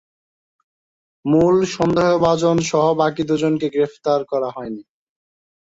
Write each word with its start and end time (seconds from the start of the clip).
মূল 1.25 1.55
সন্দেহভাজন 1.75 2.57
সহ 2.69 2.85
বাকি 3.01 3.23
দুজনকে 3.29 3.67
গ্রেপ্তার 3.69 4.19
করা 4.31 4.49
হয়নি। 4.55 4.83